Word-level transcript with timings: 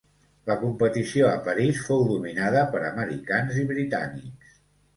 La 0.51 0.53
competició 0.61 1.27
a 1.31 1.35
París 1.49 1.83
fou 1.91 2.03
dominada 2.13 2.65
per 2.73 2.83
americans 2.89 3.63
i 3.65 3.69
britànics. 3.77 4.61